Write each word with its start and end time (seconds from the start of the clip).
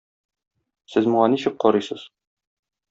Сез 0.95 1.11
моңа 1.13 1.29
ничек 1.35 1.61
карыйсыз? 1.67 2.11